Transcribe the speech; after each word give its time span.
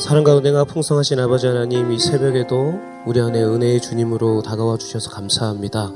사랑 0.00 0.24
가운데 0.24 0.50
가 0.50 0.64
풍성하신 0.64 1.20
아버지 1.20 1.46
하나님 1.46 1.92
이 1.92 1.98
새벽에도 1.98 2.72
우리 3.04 3.20
안에 3.20 3.42
은혜의 3.44 3.82
주님으로 3.82 4.40
다가와 4.40 4.78
주셔서 4.78 5.10
감사합니다. 5.10 5.92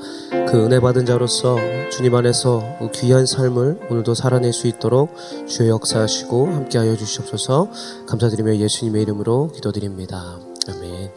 그 0.46 0.62
은혜 0.62 0.78
받은 0.78 1.06
자로서 1.06 1.56
주님 1.90 2.14
안에서 2.14 2.62
귀한 2.92 3.24
삶을 3.24 3.88
오늘도 3.90 4.14
살아낼 4.14 4.52
수 4.52 4.66
있도록 4.66 5.16
주의 5.48 5.70
역사하시고 5.70 6.48
함께하여 6.48 6.96
주시옵소서 6.96 7.70
감사드리며 8.06 8.56
예수님의 8.56 9.02
이름으로 9.02 9.50
기도드립니다. 9.54 10.38
아멘. 10.68 11.10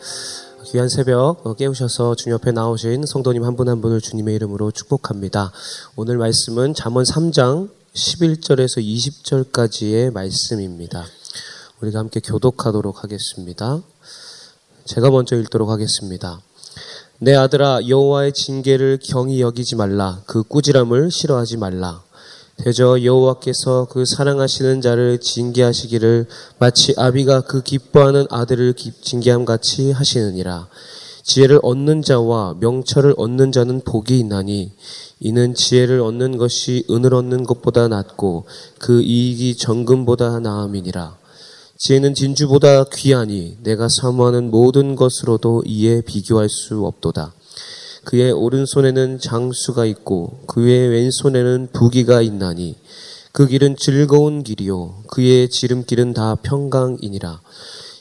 귀한 0.68 0.88
새벽 0.88 1.44
깨우셔서 1.58 2.16
주님 2.16 2.36
옆에 2.36 2.54
나오신 2.54 3.06
성도님 3.06 3.44
한 3.44 3.58
분한 3.58 3.82
분을 3.82 4.00
주님의 4.00 4.34
이름으로 4.36 4.72
축복합니다. 4.72 5.52
오늘 5.98 6.18
말씀은 6.18 6.74
잠언 6.74 7.04
3장 7.04 7.70
11절에서 7.94 8.82
20절까지의 8.82 10.14
말씀입니다. 10.14 11.06
우리가 11.82 12.00
함께 12.00 12.20
교독하도록 12.20 13.04
하겠습니다. 13.04 13.84
제가 14.86 15.12
먼저 15.12 15.36
읽도록 15.36 15.70
하겠습니다. 15.70 16.42
내 17.20 17.36
아들아 17.36 17.88
여호와의 17.88 18.34
징계를 18.34 19.00
경히 19.04 19.42
여기지 19.42 19.76
말라 19.76 20.22
그 20.26 20.44
꾸지람을 20.44 21.12
싫어하지 21.12 21.58
말라 21.58 22.04
대저 22.58 23.04
여호와께서 23.04 23.88
그 23.92 24.06
사랑하시는 24.06 24.82
자를 24.82 25.20
징계하시기를 25.20 26.28
마치 26.58 26.94
아비가 26.98 27.42
그 27.42 27.62
기뻐하는 27.62 28.26
아들을 28.30 28.74
징계함 28.74 29.46
같이 29.46 29.92
하시느니라 29.92 30.68
지혜를 31.24 31.60
얻는 31.62 32.02
자와 32.02 32.56
명철을 32.60 33.16
얻는 33.18 33.52
자는 33.52 33.82
복이 33.82 34.18
있나니 34.20 34.72
이는 35.20 35.54
지혜를 35.54 36.02
얻는 36.02 36.38
것이 36.38 36.86
은을 36.90 37.14
얻는 37.14 37.44
것보다 37.44 37.88
낫고 37.88 38.46
그 38.80 39.02
이익이 39.02 39.58
정금보다 39.58 40.40
나음이니라 40.40 41.18
지혜는 41.80 42.16
진주보다 42.16 42.86
귀하니 42.86 43.58
내가 43.62 43.88
사모하는 43.88 44.50
모든 44.50 44.96
것으로도 44.96 45.62
이에 45.68 46.02
비교할 46.02 46.50
수 46.50 46.84
없도다. 46.84 47.36
그의 48.04 48.32
오른손에는 48.32 49.20
장수가 49.20 49.86
있고 49.86 50.40
그의 50.48 50.88
왼손에는 50.88 51.70
부기가 51.74 52.24
있나니 52.24 52.78
그 53.32 53.46
길은 53.46 53.76
즐거운 53.78 54.44
길이요 54.44 55.04
그의 55.12 55.50
지름길은 55.50 56.14
다 56.14 56.34
평강이니라. 56.42 57.42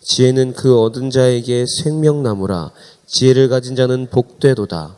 지혜는 0.03 0.55
그 0.55 0.81
얻은 0.81 1.11
자에게 1.11 1.67
생명나무라 1.67 2.71
지혜를 3.07 3.51
가진 3.51 3.77
자는 3.77 4.09
복되도다. 4.09 4.97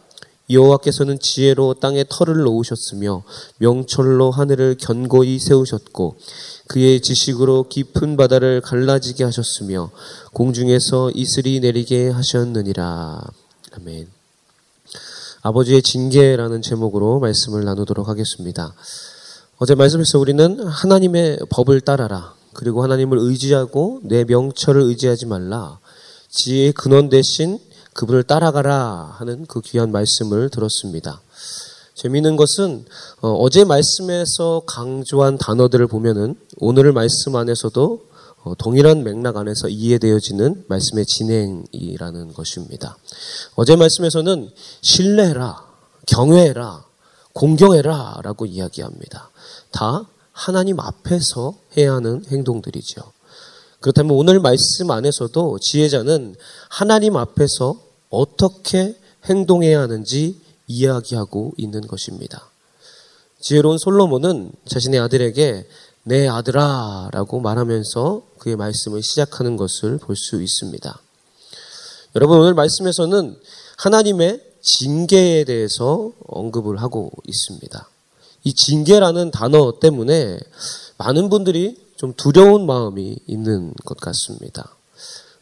여호와께서는 0.51 1.19
지혜로 1.19 1.75
땅에 1.75 2.05
털을 2.09 2.43
놓으셨으며 2.43 3.23
명철로 3.59 4.31
하늘을 4.31 4.77
견고히 4.79 5.39
세우셨고 5.39 6.17
그의 6.69 7.01
지식으로 7.01 7.69
깊은 7.69 8.17
바다를 8.17 8.61
갈라지게 8.61 9.25
하셨으며 9.25 9.91
공중에서 10.33 11.11
이슬이 11.15 11.61
내리게 11.61 12.09
하셨느니라. 12.11 13.21
아멘. 13.73 14.09
아버지의 15.43 15.83
징계라는 15.83 16.63
제목으로 16.63 17.21
말씀을 17.21 17.65
나누도록 17.65 18.09
하겠습니다. 18.09 18.75
어제 19.59 19.75
말씀에서 19.75 20.19
우리는 20.19 20.67
하나님의 20.67 21.41
법을 21.51 21.81
따라라. 21.81 22.35
그리고 22.55 22.83
하나님을 22.83 23.19
의지하고 23.19 24.01
내 24.03 24.25
명철을 24.25 24.83
의지하지 24.83 25.27
말라. 25.27 25.79
지혜의 26.31 26.73
근원 26.73 27.09
대신 27.09 27.59
그분을 27.99 28.23
따라가라 28.23 29.17
하는 29.19 29.45
그 29.47 29.61
귀한 29.61 29.91
말씀을 29.91 30.51
들었습니다. 30.51 31.21
재미있는 31.95 32.37
것은 32.37 32.85
어, 33.23 33.49
제 33.51 33.65
말씀에서 33.65 34.63
강조한 34.67 35.37
단어들을 35.37 35.85
보면은 35.89 36.37
오늘 36.59 36.93
말씀 36.93 37.35
안에서도 37.35 38.01
어, 38.45 38.55
동일한 38.57 39.03
맥락 39.03 39.37
안에서 39.37 39.69
이해되어지는 39.69 40.67
말씀의 40.69 41.07
진행이라는 41.07 42.35
것입니다. 42.35 42.97
어제 43.57 43.75
말씀에서는 43.75 44.49
신뢰해라, 44.81 45.67
경외해라, 46.07 46.85
공경해라 47.33 48.21
라고 48.23 48.47
이야기합니다. 48.47 49.31
다 49.73 50.09
하나님 50.31 50.79
앞에서 50.79 51.55
해야 51.77 51.95
하는 51.95 52.25
행동들이죠. 52.31 53.03
그렇다면 53.81 54.13
오늘 54.13 54.39
말씀 54.39 54.93
안에서도 54.93 55.59
지혜자는 55.59 56.37
하나님 56.69 57.17
앞에서 57.17 57.88
어떻게 58.11 58.97
행동해야 59.25 59.81
하는지 59.81 60.41
이야기하고 60.67 61.53
있는 61.57 61.87
것입니다. 61.87 62.51
지혜로운 63.41 63.79
솔로몬은 63.79 64.53
자신의 64.67 65.01
아들에게 65.01 65.67
내 66.05 66.27
아들아 66.27 67.11
라고 67.13 67.41
말하면서 67.41 68.23
그의 68.39 68.57
말씀을 68.57 69.03
시작하는 69.03 69.57
것을 69.57 69.99
볼 69.99 70.17
수 70.17 70.43
있습니다. 70.43 71.01
여러분 72.17 72.41
오늘 72.41 72.55
말씀에서는 72.55 73.39
하나님의 73.77 74.43
징계에 74.61 75.45
대해서 75.45 76.13
언급을 76.27 76.81
하고 76.81 77.11
있습니다. 77.27 77.89
이 78.45 78.55
징계라는 78.55 79.31
단어 79.31 79.79
때문에 79.79 80.39
많은 80.97 81.29
분들이 81.29 81.77
좀 81.97 82.15
두려운 82.15 82.67
마음이 82.67 83.19
있는 83.27 83.73
것 83.85 83.99
같습니다. 83.99 84.78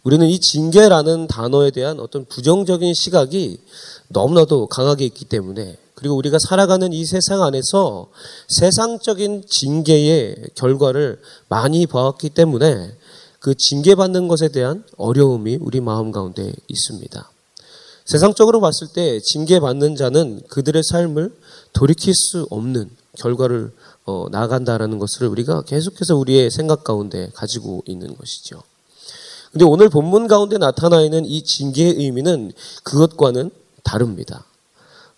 우리는 0.07 0.25
이 0.29 0.39
징계라는 0.39 1.27
단어에 1.27 1.73
대한 1.73 1.99
어떤 1.99 2.27
부정적인 2.27 2.95
시각이 2.95 3.59
너무나도 4.07 4.69
강하게 4.69 5.05
있기 5.07 5.25
때문에 5.25 5.79
그리고 5.97 6.15
우리가 6.15 6.39
살아가는 6.39 6.93
이 6.93 7.05
세상 7.05 7.43
안에서 7.43 8.07
세상적인 8.47 9.47
징계의 9.49 10.51
결과를 10.55 11.21
많이 11.49 11.89
보았기 11.89 12.31
때문에 12.31 12.95
그 13.41 13.57
징계받는 13.57 14.29
것에 14.29 14.47
대한 14.47 14.85
어려움이 14.97 15.59
우리 15.61 15.81
마음 15.81 16.13
가운데 16.13 16.53
있습니다. 16.69 17.29
세상적으로 18.05 18.61
봤을 18.61 18.87
때 18.87 19.19
징계받는 19.19 19.97
자는 19.97 20.41
그들의 20.47 20.85
삶을 20.85 21.37
돌이킬 21.73 22.15
수 22.15 22.47
없는 22.51 22.91
결과를 23.19 23.73
어, 24.05 24.27
나간다라는 24.31 25.01
것을 25.01 25.27
우리가 25.27 25.63
계속해서 25.63 26.15
우리의 26.15 26.53
생각 26.53 26.85
가운데 26.85 27.29
가지고 27.35 27.83
있는 27.89 28.17
것이죠. 28.17 28.63
근데 29.57 29.65
오늘 29.65 29.89
본문 29.89 30.29
가운데 30.29 30.59
나타나 30.59 31.01
있는 31.01 31.25
이 31.25 31.43
징계의 31.43 31.95
의미는 31.95 32.53
그것과는 32.83 33.51
다릅니다. 33.85 34.45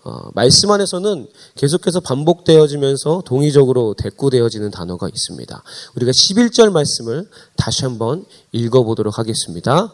어, 0.05 0.31
말씀 0.33 0.71
안에서는 0.71 1.27
계속해서 1.57 1.99
반복되어지면서 1.99 3.25
동의적으로 3.27 3.95
대꾸되어지는 3.95 4.71
단어가 4.71 5.09
있습니다. 5.09 5.63
우리가 5.97 6.13
11절 6.13 6.71
말씀을 6.71 7.29
다시 7.57 7.83
한번 7.83 8.25
읽어보도록 8.53 9.19
하겠습니다. 9.19 9.93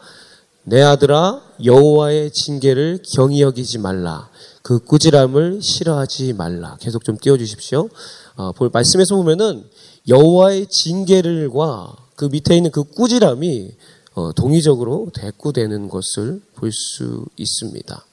내 0.61 0.83
아들아 0.83 1.41
여호와의 1.63 2.29
징계를 2.29 2.99
경히 3.03 3.41
여기지 3.41 3.79
말라. 3.79 4.29
그 4.61 4.77
꾸지람을 4.77 5.63
싫어하지 5.63 6.33
말라. 6.33 6.77
계속 6.79 7.03
좀 7.03 7.17
띄워주십시오. 7.17 7.89
어, 8.35 8.51
말씀에서 8.71 9.15
보면은 9.15 9.67
여호와의 10.07 10.67
징계를과 10.67 11.95
그 12.15 12.25
밑에 12.25 12.55
있는 12.55 12.69
그 12.69 12.83
꾸지람이 12.83 13.71
어, 14.15 14.31
동의적으로 14.31 15.09
대꾸되는 15.13 15.89
것을 15.89 16.41
볼 16.55 16.71
수 16.71 17.25
있습니다. 17.37 18.05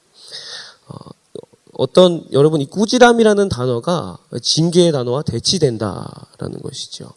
어, 0.88 1.86
떤 1.92 2.24
여러분 2.32 2.60
이 2.60 2.66
꾸지람이라는 2.66 3.48
단어가 3.48 4.18
징계의 4.40 4.92
단어와 4.92 5.22
대치된다라는 5.22 6.60
것이죠. 6.62 7.10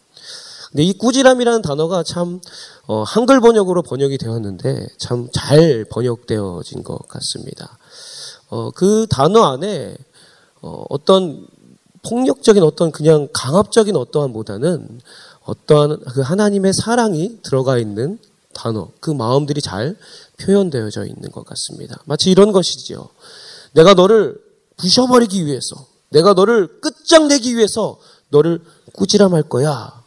근데 0.70 0.82
이 0.82 0.92
꾸지람이라는 0.92 1.62
단어가 1.62 2.02
참 2.02 2.40
어, 2.86 3.02
한글 3.02 3.40
번역으로 3.40 3.82
번역이 3.82 4.18
되었는데 4.18 4.88
참 4.98 5.28
잘 5.32 5.84
번역되어진 5.90 6.82
것 6.82 7.06
같습니다. 7.08 7.78
어, 8.48 8.70
그 8.70 9.06
단어 9.10 9.44
안에 9.44 9.96
어, 10.62 10.84
어떤 10.88 11.46
폭력적인 12.08 12.62
어떤 12.62 12.92
그냥 12.92 13.28
강압적인 13.32 13.96
어떠한 13.96 14.32
보다는 14.32 15.00
어떠한 15.42 16.00
그 16.14 16.20
하나님의 16.20 16.72
사랑이 16.72 17.40
들어가 17.42 17.78
있는 17.78 18.18
단어, 18.56 18.88
그 19.00 19.10
마음들이 19.10 19.60
잘 19.60 19.96
표현되어져 20.40 21.04
있는 21.04 21.30
것 21.30 21.44
같습니다. 21.44 22.00
마치 22.06 22.30
이런 22.30 22.52
것이지요. 22.52 23.08
내가 23.72 23.92
너를 23.94 24.40
부셔버리기 24.78 25.44
위해서, 25.44 25.86
내가 26.08 26.32
너를 26.32 26.80
끝장내기 26.80 27.56
위해서 27.56 27.98
너를 28.30 28.60
꾸지람할 28.94 29.42
거야. 29.44 30.02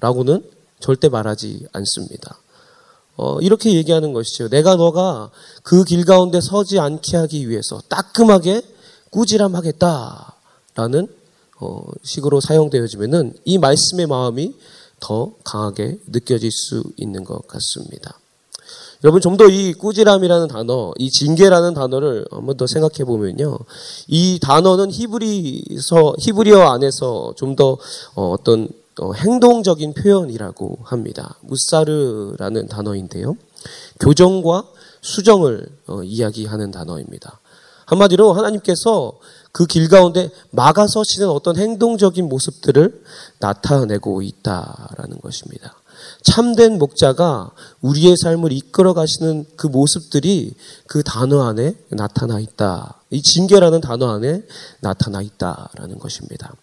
라고는 0.00 0.44
절대 0.80 1.08
말하지 1.08 1.68
않습니다. 1.72 2.38
어, 3.16 3.40
이렇게 3.40 3.72
얘기하는 3.74 4.12
것이죠. 4.12 4.48
내가 4.48 4.74
너가 4.74 5.30
그 5.62 5.84
길 5.84 6.04
가운데 6.04 6.40
서지 6.40 6.80
않게 6.80 7.16
하기 7.18 7.48
위해서 7.48 7.80
따끔하게 7.88 8.62
꾸지람하겠다. 9.10 10.34
라는 10.74 11.06
어, 11.60 11.82
식으로 12.02 12.40
사용되어지면은 12.40 13.34
이 13.44 13.58
말씀의 13.58 14.06
마음이 14.06 14.54
더 15.02 15.32
강하게 15.44 15.98
느껴질 16.06 16.50
수 16.52 16.84
있는 16.96 17.24
것 17.24 17.46
같습니다. 17.48 18.18
여러분 19.04 19.20
좀 19.20 19.36
더 19.36 19.48
이 19.48 19.72
꾸지람이라는 19.72 20.46
단어, 20.46 20.92
이 20.96 21.10
징계라는 21.10 21.74
단어를 21.74 22.24
한번 22.30 22.56
더 22.56 22.68
생각해 22.68 23.04
보면요. 23.04 23.58
이 24.06 24.38
단어는 24.40 24.92
히브리서 24.92 26.14
히브리어 26.20 26.60
안에서 26.70 27.34
좀 27.36 27.56
더 27.56 27.76
어, 28.14 28.30
어떤 28.30 28.68
어, 29.00 29.12
행동적인 29.12 29.94
표현이라고 29.94 30.78
합니다. 30.84 31.34
무사르라는 31.40 32.68
단어인데요. 32.68 33.36
교정과 33.98 34.64
수정을 35.00 35.66
어, 35.88 36.02
이야기하는 36.04 36.70
단어입니다. 36.70 37.40
한마디로 37.86 38.32
하나님께서 38.34 39.12
그 39.52 39.66
길 39.66 39.88
가운데 39.88 40.30
막아서시는 40.50 41.28
어떤 41.28 41.56
행동적인 41.56 42.28
모습들을 42.28 43.04
나타내고 43.38 44.22
있다라는 44.22 45.20
것입니다. 45.22 45.74
참된 46.22 46.78
목자가 46.78 47.50
우리의 47.80 48.16
삶을 48.16 48.52
이끌어 48.52 48.94
가시는 48.94 49.44
그 49.56 49.66
모습들이 49.66 50.54
그 50.86 51.02
단어 51.02 51.42
안에 51.42 51.74
나타나 51.90 52.40
있다. 52.40 52.94
이 53.10 53.22
징계라는 53.22 53.80
단어 53.82 54.10
안에 54.10 54.42
나타나 54.80 55.20
있다라는 55.20 55.98
것입니다. 55.98 56.54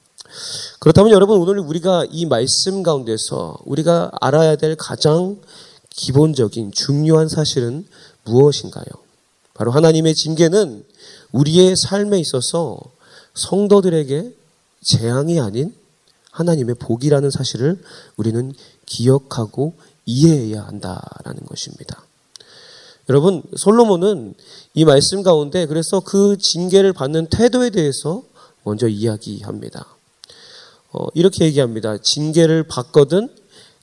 그렇다면 0.80 1.12
여러분 1.12 1.40
오늘 1.40 1.60
우리가 1.60 2.06
이 2.10 2.26
말씀 2.26 2.84
가운데서 2.84 3.60
우리가 3.66 4.12
알아야 4.20 4.56
될 4.56 4.76
가장 4.76 5.40
기본적인 5.90 6.72
중요한 6.72 7.28
사실은 7.28 7.88
무엇인가요? 8.24 8.86
바로 9.54 9.72
하나님의 9.72 10.16
징계는 10.16 10.86
우리의 11.32 11.76
삶에 11.76 12.20
있어서 12.20 12.80
성도들에게 13.34 14.34
재앙이 14.82 15.40
아닌 15.40 15.74
하나님의 16.32 16.76
복이라는 16.76 17.30
사실을 17.30 17.82
우리는 18.18 18.54
기억하고 18.86 19.74
이해해야 20.06 20.64
한다라는 20.64 21.46
것입니다. 21.46 22.04
여러분, 23.10 23.44
솔로몬은 23.56 24.36
이 24.74 24.86
말씀 24.86 25.24
가운데 25.24 25.66
그래서 25.66 26.00
그 26.00 26.38
징계를 26.38 26.94
받는 26.94 27.28
태도에 27.28 27.72
대해서 27.72 28.24
먼저 28.64 28.88
이야기합니다. 28.88 29.86
어, 30.92 31.08
이렇게 31.14 31.46
얘기합니다. 31.46 31.98
징계를 31.98 32.64
받거든 32.64 33.30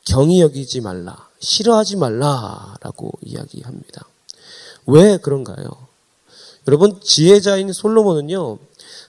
경히 0.05 0.41
여기지 0.41 0.81
말라. 0.81 1.29
싫어하지 1.41 1.97
말라라고 1.97 3.13
이야기합니다. 3.23 4.07
왜 4.87 5.17
그런가요? 5.19 5.86
여러분, 6.67 7.01
지혜자인 7.01 7.73
솔로몬은요, 7.73 8.59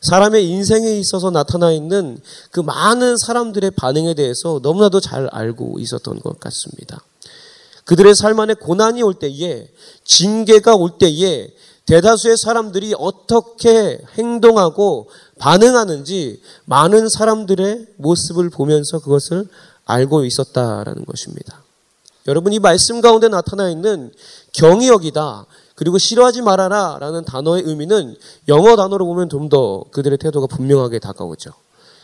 사람의 0.02 0.48
인생에 0.48 1.00
있어서 1.00 1.32
나타나 1.32 1.72
있는 1.72 2.20
그 2.52 2.60
많은 2.60 3.18
사람들의 3.18 3.72
반응에 3.72 4.14
대해서 4.14 4.60
너무나도 4.62 5.00
잘 5.00 5.28
알고 5.32 5.80
있었던 5.80 6.20
것 6.20 6.40
같습니다. 6.40 7.02
그들의 7.86 8.16
삶 8.16 8.40
안에 8.40 8.54
고난이 8.54 9.02
올 9.02 9.16
때에, 9.16 9.70
징계가 10.04 10.76
올 10.76 10.98
때에 11.00 11.50
대다수의 11.88 12.38
사람들이 12.38 12.94
어떻게 12.98 14.00
행동하고 14.18 15.10
반응하는지 15.40 16.42
많은 16.66 17.08
사람들의 17.10 17.88
모습을 17.96 18.50
보면서 18.50 19.00
그것을 19.00 19.48
알고 19.86 20.26
있었다라는 20.26 21.06
것입니다. 21.06 21.64
여러분 22.28 22.52
이 22.52 22.60
말씀 22.60 23.00
가운데 23.00 23.30
나타나 23.30 23.70
있는 23.70 24.12
경이 24.52 24.90
여기다 24.90 25.46
그리고 25.78 26.00
싫어하지 26.00 26.42
말아라 26.42 26.98
라는 27.00 27.24
단어의 27.24 27.62
의미는 27.64 28.16
영어 28.48 28.76
단어로 28.76 29.06
보면 29.06 29.30
좀 29.30 29.48
더 29.48 29.84
그들의 29.92 30.18
태도가 30.18 30.48
분명하게 30.48 31.00
다가오죠. 31.00 31.52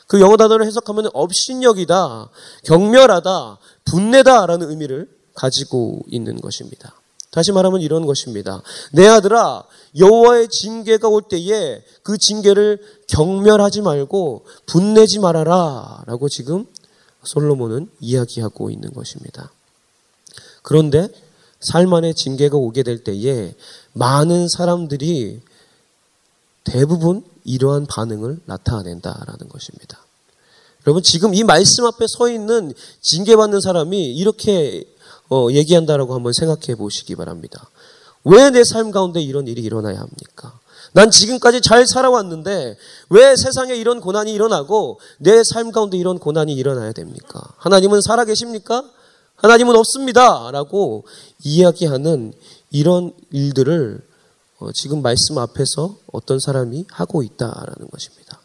그 0.08 0.22
영어 0.22 0.38
단어를 0.38 0.66
해석하면 0.66 1.10
업신여기다, 1.14 2.30
경멸하다, 2.66 3.58
분내다 3.86 4.46
라는 4.46 4.70
의미를 4.70 5.10
가지고 5.34 6.04
있는 6.08 6.40
것입니다. 6.40 6.94
다시 7.31 7.52
말하면 7.52 7.81
이런 7.81 8.06
것입니다. 8.06 8.62
내 8.92 9.08
아들아, 9.08 9.64
여호와의 9.98 10.50
징계가 10.50 11.10
올 11.10 11.24
때에 11.24 11.84
그 12.04 12.18
징계를 12.18 12.80
경멸하지 13.08 13.81
말고 13.81 14.46
분내지 14.68 15.18
말아라 15.18 16.04
라고 16.06 16.30
지금 16.30 16.68
솔로몬은 17.24 17.90
이야기하고 18.00 18.70
있는 18.70 18.94
것입니다. 18.94 19.52
그런데 20.62 21.10
삶 21.63 21.94
안에 21.94 22.13
징계가 22.13 22.57
오게 22.57 22.83
될 22.83 23.04
때에 23.04 23.56
많은 23.94 24.48
사람들이 24.50 25.42
대부분 26.63 27.24
이러한 27.44 27.86
반응을 27.88 28.39
나타낸다라는 28.45 29.50
것입니다. 29.50 30.00
여러분 30.86 31.01
지금 31.04 31.33
이 31.33 31.44
말씀 31.44 31.86
앞에 31.86 32.06
서 32.07 32.30
있는 32.30 32.74
징계받는 33.01 33.62
사람이 33.62 34.13
이렇게 34.13 34.86
어, 35.30 35.48
얘기한다라고 35.51 36.13
한번 36.13 36.33
생각해 36.33 36.75
보시기 36.75 37.15
바랍니다. 37.15 37.69
왜 38.25 38.50
내 38.51 38.63
삶 38.63 38.92
가운데 38.92 39.21
이런 39.21 39.48
일이 39.48 39.62
일어나야 39.62 40.00
합니까? 40.00 40.60
난 40.94 41.10
지금까지 41.10 41.62
잘 41.62 41.88
살아왔는데 41.88 42.77
왜 43.10 43.36
세상에 43.36 43.75
이런 43.75 44.00
고난이 44.00 44.31
일어나고 44.33 45.00
내 45.18 45.42
삶 45.44 45.71
가운데 45.71 45.98
이런 45.98 46.19
고난이 46.19 46.54
일어나야 46.54 46.92
됩니까? 46.94 47.42
하나님은 47.57 48.01
살아계십니까? 48.01 48.83
하나님은 49.44 49.75
없습니다. 49.75 50.51
라고 50.51 51.04
이야기하는 51.44 52.34
이런 52.72 53.13
일들을 53.31 54.01
어, 54.60 54.72
지금 54.72 55.01
말씀 55.01 55.38
앞에서 55.38 55.98
어떤 56.13 56.40
사람이 56.40 56.86
하고 56.90 57.24
있다라는 57.24 57.90
것입니다. 57.92 58.40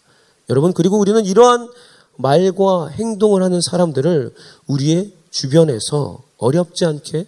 여러분, 0.51 0.73
그리고 0.73 0.99
우리는 0.99 1.25
이러한 1.25 1.71
말과 2.17 2.89
행동을 2.89 3.45
하는 3.45 3.61
사람들을 3.61 4.35
우리의 4.67 5.13
주변에서 5.31 6.21
어렵지 6.37 6.85
않게 6.85 7.27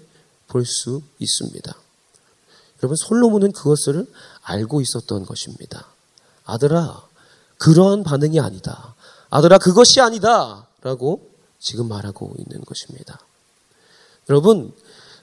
볼 0.49 0.65
수 0.65 1.01
있습니다. 1.21 1.73
여러분, 2.83 2.97
솔로몬은 2.97 3.53
그것을 3.53 4.05
알고 4.43 4.81
있었던 4.81 5.25
것입니다. 5.25 5.87
아들아, 6.45 7.05
그러한 7.59 8.03
반응이 8.03 8.41
아니다. 8.41 8.97
아들아, 9.29 9.59
그것이 9.59 10.01
아니다. 10.01 10.67
라고 10.83 11.31
지금 11.61 11.89
말하고 11.89 12.35
있는 12.37 12.65
것입니다. 12.65 13.21
여러분, 14.31 14.73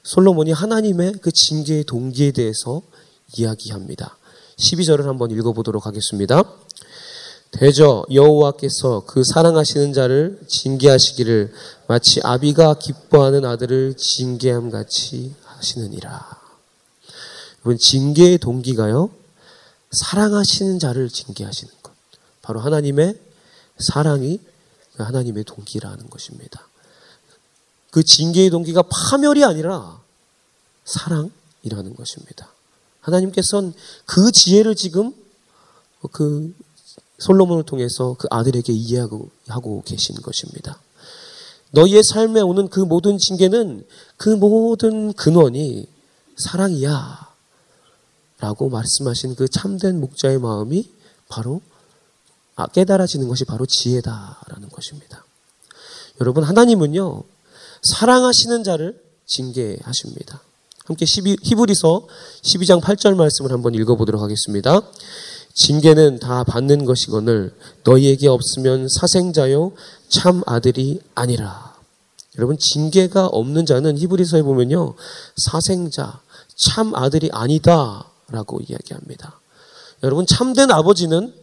솔로몬이 0.04 0.52
하나님의 0.52 1.14
그 1.22 1.32
징계의 1.32 1.86
동기에 1.86 2.32
대해서 2.32 2.82
이야기합니다. 3.38 4.18
12절을 4.58 5.04
한번 5.04 5.32
읽어보도록 5.32 5.86
하겠습니다. 5.86 6.44
대저 7.52 8.06
여호와께서 8.12 9.06
그 9.08 9.24
사랑하시는 9.24 9.94
자를 9.94 10.42
징계하시기를 10.50 11.54
마치 11.88 12.20
아비가 12.22 12.74
기뻐하는 12.74 13.46
아들을 13.46 13.96
징계함 13.96 14.72
같이 14.72 15.34
하시느니라. 15.46 16.42
여러분 17.60 17.78
징계의 17.78 18.40
동기가요. 18.40 19.10
사랑하시는 19.92 20.80
자를 20.80 21.08
징계하시는 21.08 21.74
것. 21.82 21.94
바로 22.42 22.60
하나님의 22.60 23.18
사랑이 23.80 24.42
하나님의 24.98 25.46
동기라는 25.46 26.10
것입니다. 26.10 26.68
그 27.92 28.04
징계의 28.04 28.50
동기가 28.50 28.84
파멸이 28.84 29.44
아니라 29.44 30.00
사랑이라는 30.86 31.96
것입니다. 31.96 32.52
하나님께서는 33.02 33.74
그 34.06 34.32
지혜를 34.32 34.76
지금 34.76 35.14
그 36.12 36.54
솔로몬을 37.20 37.64
통해서 37.64 38.16
그 38.20 38.28
아들에게 38.30 38.72
이해하고 38.72 39.30
하고 39.48 39.82
계신 39.86 40.16
것입니다. 40.16 40.80
너희의 41.72 42.04
삶에 42.04 42.42
오는 42.42 42.68
그 42.70 42.80
모든 42.80 43.18
징계는 43.18 43.86
그 44.18 44.30
모든 44.30 45.14
근원이 45.14 45.88
사랑이야. 46.38 47.28
라고 48.40 48.70
말씀하신 48.70 49.36
그 49.36 49.48
참된 49.48 50.00
목자의 50.00 50.38
마음이 50.40 50.88
바로 51.28 51.62
아, 52.56 52.68
깨달아지는 52.68 53.28
것이 53.28 53.46
바로 53.46 53.66
지혜다라는 53.66 54.70
것입니다. 54.72 55.24
여러분, 56.22 56.44
하나님은요, 56.44 57.24
사랑하시는 57.84 58.64
자를 58.64 59.02
징계하십니다. 59.26 60.42
함께 60.86 61.06
12, 61.06 61.38
히브리서 61.44 62.08
12장 62.44 62.82
8절 62.82 63.16
말씀을 63.16 63.52
한번 63.52 63.76
읽어보도록 63.76 64.22
하겠습니다. 64.22 64.82
징계는 65.54 66.20
다 66.20 66.44
받는 66.44 66.86
것이거늘 66.86 67.54
너희에게 67.84 68.28
없으면 68.28 68.88
사생자요 68.90 69.74
참 70.08 70.44
아들이 70.46 71.02
아니라. 71.16 71.76
여러분 72.38 72.58
징계가 72.58 73.28
없는 73.28 73.66
자는 73.66 73.98
히브리서에 73.98 74.44
보면요 74.44 74.94
사생자 75.36 76.22
참 76.56 76.96
아들이 76.96 77.30
아니다라고 77.34 78.62
이야기합니다. 78.68 79.40
여러분 80.04 80.26
참된 80.26 80.72
아버지는 80.72 81.34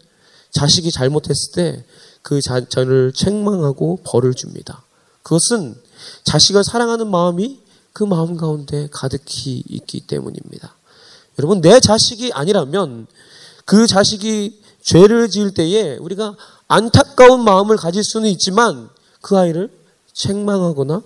자식이 0.53 0.91
잘못했을 0.91 1.53
때 1.53 1.85
그 2.25 2.41
자를 2.41 3.13
책망하고 3.13 4.01
벌을 4.03 4.33
줍니다. 4.33 4.83
그것은 5.23 5.77
자식을 6.25 6.65
사랑하는 6.65 7.11
마음이 7.11 7.61
그 7.93 8.05
마음 8.05 8.37
가운데 8.37 8.89
가득히 8.91 9.63
있기 9.69 10.01
때문입니다. 10.01 10.75
여러분 11.39 11.61
내 11.61 11.81
자식이 11.81 12.33
아니라면 12.33 13.07
그 13.65 13.87
자식이 13.87 14.61
죄를 14.83 15.29
지을 15.31 15.55
때에 15.55 15.97
우리가 15.97 16.37
안타까운 16.69 17.45
마음을 17.45 17.77
가질 17.77 18.05
수는 18.05 18.29
있지만 18.31 18.89
그 19.21 19.39
아이를 19.39 19.71
책망하거나 20.13 21.03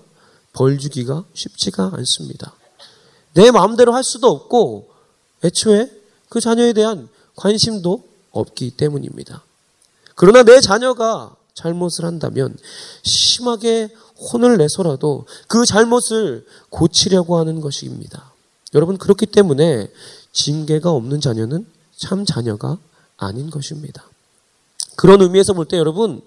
벌 0.52 0.78
주기가 0.78 1.24
쉽지가 1.34 1.92
않습니다. 1.94 2.52
내 3.34 3.50
마음대로 3.50 3.94
할 3.94 4.02
수도 4.02 4.28
없고 4.28 4.88
애초에 5.44 5.90
그 6.28 6.40
자녀에 6.40 6.72
대한 6.72 7.08
관심도 7.36 8.02
없기 8.32 8.72
때문입니다. 8.72 9.42
그러나 10.14 10.42
내 10.42 10.60
자녀가 10.60 11.36
잘못을 11.58 12.04
한다면 12.04 12.56
심하게 13.02 13.88
혼을 14.32 14.56
내서라도 14.58 15.26
그 15.48 15.66
잘못을 15.66 16.46
고치려고 16.70 17.36
하는 17.36 17.60
것입니다. 17.60 18.32
여러분 18.74 18.96
그렇기 18.96 19.26
때문에 19.26 19.90
징계가 20.32 20.90
없는 20.90 21.20
자녀는 21.20 21.66
참 21.96 22.24
자녀가 22.24 22.78
아닌 23.16 23.50
것입니다. 23.50 24.04
그런 24.96 25.20
의미에서 25.20 25.52
볼 25.52 25.66
때 25.66 25.76
여러분 25.78 26.22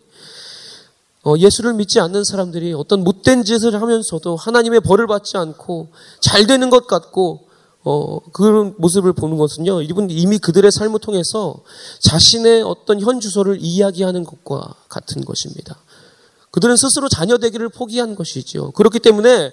어, 1.24 1.36
예수를 1.38 1.74
믿지 1.76 2.00
않는 2.00 2.24
사람들이 2.24 2.74
어떤 2.74 3.04
못된 3.04 3.44
짓을 3.44 3.80
하면서도 3.80 4.36
하나님의 4.36 4.82
벌을 4.82 5.06
받지 5.08 5.38
않고 5.38 5.90
잘 6.20 6.48
되는 6.48 6.70
것 6.70 6.88
같고 6.88 7.48
어, 7.84 8.20
그런 8.32 8.76
모습을 8.78 9.14
보는 9.14 9.38
것은요, 9.38 9.82
이분 9.82 10.10
이미 10.10 10.38
그들의 10.38 10.72
삶을 10.72 11.00
통해서 11.00 11.56
자신의 12.00 12.62
어떤 12.62 13.00
현 13.00 13.20
주소를 13.20 13.58
이야기하는 13.60 14.24
것과 14.24 14.76
같은 14.88 15.26
것입니다. 15.26 15.78
그들은 16.52 16.76
스스로 16.76 17.10
자녀 17.10 17.38
되기를 17.38 17.70
포기한 17.70 18.16
것이지요. 18.16 18.72
그렇기 18.72 19.00
때문에 19.00 19.52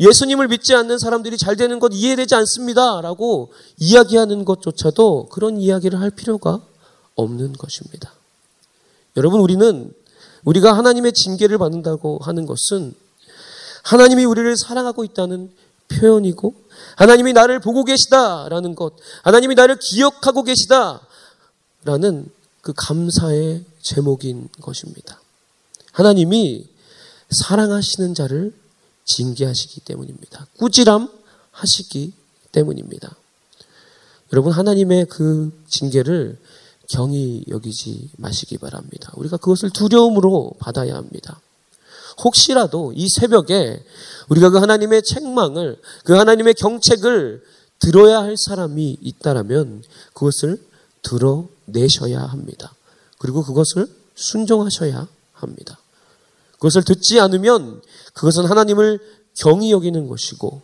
예수님을 0.00 0.48
믿지 0.48 0.74
않는 0.74 0.98
사람들이 0.98 1.38
잘 1.38 1.56
되는 1.56 1.78
것 1.78 1.92
이해되지 1.94 2.34
않습니다. 2.34 3.00
라고 3.00 3.52
이야기하는 3.78 4.44
것조차도 4.44 5.28
그런 5.30 5.58
이야기를 5.58 6.00
할 6.00 6.10
필요가 6.10 6.60
없는 7.14 7.52
것입니다. 7.54 8.12
여러분, 9.16 9.40
우리는 9.40 9.92
우리가 10.44 10.76
하나님의 10.76 11.12
징계를 11.12 11.58
받는다고 11.58 12.18
하는 12.22 12.46
것은 12.46 12.94
하나님이 13.84 14.24
우리를 14.24 14.56
사랑하고 14.56 15.04
있다는 15.04 15.52
표현이고 16.00 16.54
하나님이 16.96 17.32
나를 17.32 17.60
보고 17.60 17.84
계시다라는 17.84 18.74
것, 18.74 18.94
하나님이 19.22 19.54
나를 19.54 19.78
기억하고 19.78 20.42
계시다라는 20.42 22.30
그 22.60 22.72
감사의 22.76 23.64
제목인 23.80 24.48
것입니다. 24.60 25.20
하나님이 25.92 26.66
사랑하시는 27.30 28.14
자를 28.14 28.54
징계하시기 29.04 29.80
때문입니다. 29.80 30.46
꾸지람 30.58 31.08
하시기 31.50 32.12
때문입니다. 32.52 33.16
여러분, 34.32 34.52
하나님의 34.52 35.06
그 35.06 35.52
징계를 35.68 36.38
경히 36.88 37.44
여기지 37.48 38.10
마시기 38.16 38.58
바랍니다. 38.58 39.12
우리가 39.16 39.36
그것을 39.38 39.70
두려움으로 39.70 40.52
받아야 40.58 40.94
합니다. 40.94 41.40
혹시라도 42.24 42.92
이 42.94 43.08
새벽에 43.08 43.84
우리가 44.28 44.50
그 44.50 44.58
하나님의 44.58 45.02
책망을, 45.02 45.80
그 46.04 46.14
하나님의 46.14 46.54
경책을 46.54 47.42
들어야 47.78 48.20
할 48.22 48.36
사람이 48.36 48.98
있다라면 49.00 49.82
그것을 50.14 50.62
들어내셔야 51.02 52.20
합니다. 52.20 52.74
그리고 53.18 53.42
그것을 53.42 53.86
순종하셔야 54.14 55.08
합니다. 55.32 55.78
그것을 56.52 56.84
듣지 56.84 57.18
않으면 57.20 57.82
그것은 58.14 58.44
하나님을 58.44 59.00
경히 59.34 59.72
여기는 59.72 60.06
것이고 60.06 60.62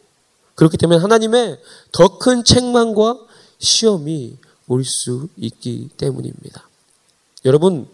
그렇기 0.54 0.76
때문에 0.76 1.00
하나님의 1.00 1.58
더 1.92 2.18
큰 2.18 2.44
책망과 2.44 3.18
시험이 3.58 4.36
올 4.68 4.84
수 4.84 5.28
있기 5.36 5.88
때문입니다. 5.96 6.68
여러분, 7.44 7.88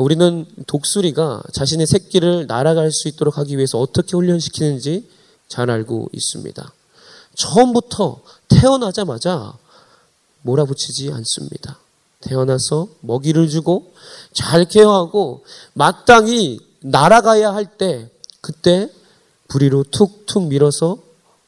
우리는 0.00 0.46
독수리가 0.66 1.42
자신의 1.52 1.86
새끼를 1.86 2.46
날아갈 2.46 2.90
수 2.92 3.08
있도록 3.08 3.38
하기 3.38 3.56
위해서 3.56 3.78
어떻게 3.78 4.16
훈련시키는지 4.16 5.08
잘 5.48 5.70
알고 5.70 6.10
있습니다. 6.12 6.72
처음부터 7.34 8.20
태어나자마자 8.48 9.54
몰아붙이지 10.42 11.12
않습니다. 11.12 11.78
태어나서 12.20 12.88
먹이를 13.00 13.48
주고 13.48 13.92
잘 14.32 14.64
케어하고 14.64 15.44
마땅히 15.74 16.60
날아가야 16.80 17.52
할 17.54 17.76
때 17.76 18.10
그때 18.40 18.90
부리로 19.48 19.84
툭툭 19.90 20.46
밀어서 20.46 20.98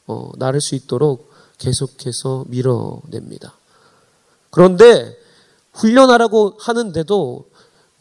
어, 0.05 0.31
나를 0.35 0.61
수 0.61 0.75
있도록 0.75 1.31
계속해서 1.57 2.45
밀어냅니다. 2.49 3.55
그런데 4.49 5.17
훈련하라고 5.73 6.57
하는데도 6.59 7.45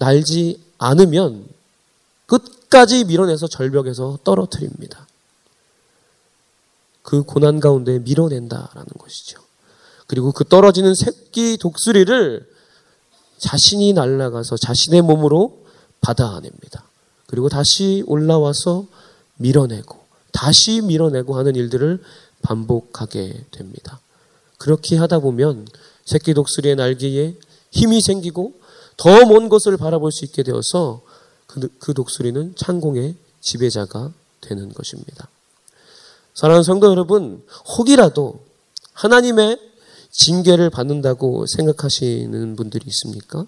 날지 0.02 0.60
않으면 0.78 1.46
끝까지 2.26 3.04
밀어내서 3.04 3.46
절벽에서 3.46 4.18
떨어뜨립니다. 4.24 5.06
그 7.02 7.22
고난 7.22 7.60
가운데 7.60 8.00
밀어낸다라는 8.00 8.88
것이죠. 8.98 9.40
그리고 10.08 10.32
그 10.32 10.44
떨어지는 10.44 10.94
새끼 10.94 11.56
독수리를 11.56 12.48
자신이 13.38 13.92
날아가서 13.92 14.56
자신의 14.56 15.02
몸으로 15.02 15.62
받아냅니다. 16.00 16.84
그리고 17.28 17.48
다시 17.48 18.02
올라와서 18.06 18.86
밀어내고 19.36 20.00
다시 20.32 20.80
밀어내고 20.80 21.36
하는 21.36 21.54
일들을 21.54 22.02
반복하게 22.42 23.44
됩니다. 23.52 24.00
그렇게 24.58 24.96
하다 24.96 25.20
보면 25.20 25.66
새끼 26.04 26.34
독수리의 26.34 26.74
날개에 26.74 27.36
힘이 27.70 28.00
생기고 28.00 28.61
더먼 29.02 29.48
것을 29.48 29.76
바라볼 29.76 30.12
수 30.12 30.24
있게 30.24 30.44
되어서 30.44 31.02
그, 31.48 31.68
그 31.80 31.92
독수리는 31.92 32.54
창공의 32.54 33.16
지배자가 33.40 34.12
되는 34.40 34.72
것입니다. 34.72 35.28
사랑하는 36.34 36.62
성도 36.62 36.88
여러분, 36.88 37.44
혹이라도 37.76 38.44
하나님의 38.92 39.58
징계를 40.12 40.70
받는다고 40.70 41.46
생각하시는 41.46 42.54
분들이 42.54 42.84
있습니까? 42.86 43.44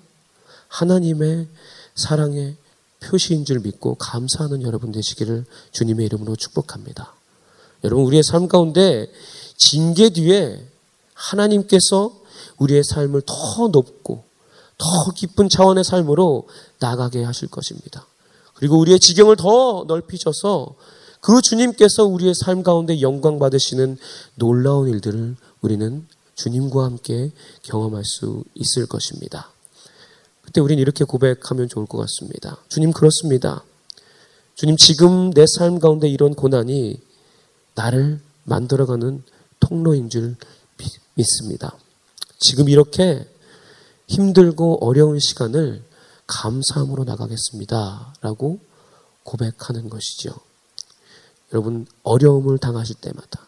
하나님의 0.67 1.47
사랑의 1.95 2.57
표시인 2.99 3.45
줄 3.45 3.61
믿고 3.61 3.95
감사하는 3.95 4.63
여러분 4.63 4.91
되시기를 4.91 5.45
주님의 5.71 6.07
이름으로 6.07 6.35
축복합니다. 6.35 7.15
여러분, 7.85 8.05
우리의 8.07 8.25
삶 8.25 8.49
가운데 8.49 9.09
징계 9.57 10.09
뒤에 10.09 10.67
하나님께서 11.13 12.13
우리의 12.59 12.83
삶을 12.83 13.23
더 13.25 13.69
높고 13.69 14.34
더 14.79 15.11
깊은 15.15 15.49
차원의 15.49 15.85
삶으로 15.85 16.49
나가게 16.81 17.23
하실 17.23 17.49
것입니다. 17.49 18.07
그리고 18.55 18.79
우리의 18.79 19.01
지경을 19.01 19.37
더 19.37 19.85
넓히셔서 19.87 20.75
그 21.21 21.41
주님께서 21.41 22.05
우리의 22.05 22.35
삶 22.35 22.63
가운데 22.63 23.01
영광 23.01 23.39
받으시는 23.39 23.97
놀라운 24.35 24.89
일들을 24.89 25.37
우리는 25.61 26.07
주님과 26.35 26.85
함께 26.85 27.33
경험할 27.63 28.05
수 28.05 28.45
있을 28.55 28.87
것입니다. 28.87 29.51
그때 30.43 30.61
우리는 30.61 30.81
이렇게 30.81 31.05
고백하면 31.05 31.69
좋을 31.69 31.87
것 31.87 31.99
같습니다. 31.99 32.59
주님 32.69 32.93
그렇습니다. 32.93 33.65
주님 34.55 34.77
지금 34.77 35.31
내 35.31 35.47
삶 35.59 35.79
가운데 35.81 36.09
이런 36.09 36.35
고난이 36.35 37.01
나를 37.75 38.21
만들어가는 38.45 39.23
통로인 39.61 40.11
줄 40.11 40.37
믿습니다. 41.15 41.77
지금 42.39 42.69
이렇게 42.69 43.27
힘들고 44.07 44.85
어려운 44.87 45.19
시간을 45.19 45.83
감사함으로 46.27 47.05
나가겠습니다. 47.05 48.15
라고 48.21 48.61
고백하는 49.23 49.89
것이죠. 49.89 50.35
여러분, 51.53 51.87
어려움을 52.03 52.59
당하실 52.59 52.97
때마다 52.97 53.47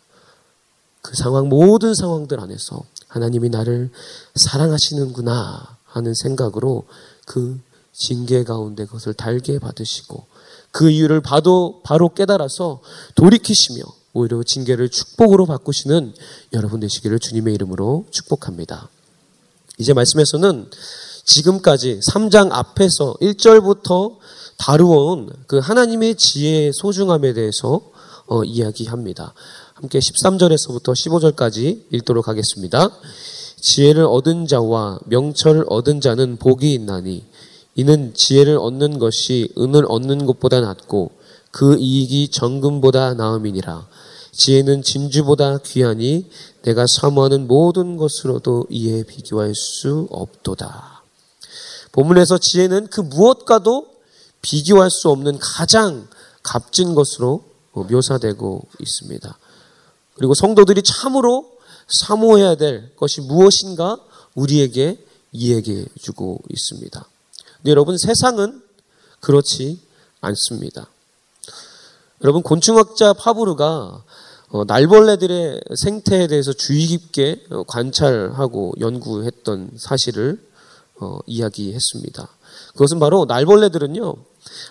그 1.03 1.17
상황, 1.17 1.49
모든 1.49 1.95
상황들 1.95 2.41
안에서 2.41 2.83
하나님이 3.09 3.49
나를 3.49 3.91
사랑하시는구나 4.35 5.77
하는 5.85 6.15
생각으로 6.15 6.85
그 7.27 7.61
징계 7.93 8.45
가운데 8.45 8.85
그것을 8.85 9.15
달게 9.15 9.59
받으시고 9.59 10.27
그 10.71 10.91
이유를 10.91 11.23
바로, 11.23 11.81
바로 11.85 12.13
깨달아서 12.13 12.83
돌이키시며 13.15 13.83
오히려 14.13 14.43
징계를 14.43 14.91
축복으로 14.91 15.47
바꾸시는 15.47 16.15
여러분 16.53 16.81
되시기를 16.81 17.19
주님의 17.19 17.55
이름으로 17.55 18.07
축복합니다. 18.11 18.89
이제 19.79 19.93
말씀에서는 19.93 20.71
지금까지 21.25 22.01
3장 22.01 22.49
앞에서 22.51 23.15
1절부터 23.21 24.17
다루어온 24.57 25.31
그 25.47 25.59
하나님의 25.59 26.15
지혜의 26.15 26.73
소중함에 26.73 27.35
대해서 27.35 27.83
어, 28.27 28.43
이야기합니다. 28.43 29.35
함께 29.75 29.99
13절에서부터 29.99 30.95
15절까지 30.95 31.83
읽도록 31.93 32.29
하겠습니다. 32.29 32.91
지혜를 33.61 34.05
얻은 34.05 34.47
자와 34.47 34.99
명철을 35.05 35.67
얻은 35.69 36.01
자는 36.01 36.39
복이 36.39 36.73
있나니 36.73 37.25
이는 37.75 38.15
지혜를 38.15 38.57
얻는 38.57 38.99
것이 38.99 39.53
은을 39.59 39.85
얻는 39.89 40.25
것보다 40.25 40.61
낫고 40.63 41.11
그 41.51 41.77
이익이 41.79 42.29
정금보다 42.29 43.15
나음이니라. 43.15 43.87
지혜는 44.33 44.83
진주보다 44.83 45.59
귀하니 45.59 46.27
내가 46.67 46.85
사모하는 46.89 47.47
모든 47.47 47.97
것으로도 47.97 48.67
이에 48.71 49.05
비교할 49.05 49.55
수 49.55 50.09
없도다. 50.11 51.05
본문에서 51.93 52.39
지혜는 52.39 52.89
그 52.89 53.01
무엇과도 53.01 53.87
비교할 54.43 54.91
수 54.91 55.09
없는 55.11 55.39
가장 55.39 56.09
값진 56.43 56.95
것으로 56.95 57.45
묘사되고 57.73 58.67
있습니다. 58.81 59.39
그리고 60.15 60.35
성도들이 60.35 60.83
참으로 60.83 61.53
사모해야 61.89 62.57
될 62.57 62.95
것이 62.97 63.21
무엇인가 63.21 63.99
우리에게 64.35 64.99
이야기해 65.33 65.87
주고 66.01 66.41
있습니다. 66.51 67.09
근데 67.59 67.71
여러분 67.71 67.97
세상은 67.97 68.61
그렇지 69.21 69.81
않습니다. 70.21 70.89
여러분 72.25 72.43
곤충학자 72.43 73.13
파브르가 73.13 74.03
어, 74.57 74.65
날벌레들의 74.65 75.61
생태에 75.77 76.29
대해서 76.29 76.55
주의 76.55 76.87
깊게 76.87 77.45
어, 77.51 77.63
관찰하고 77.65 78.73
연구했던 78.81 79.73
사실을 79.77 80.41
어, 80.99 81.19
이야기했습니다. 81.27 82.27
그것은 82.73 82.99
바로 82.99 83.27
날벌레들은요 83.27 84.15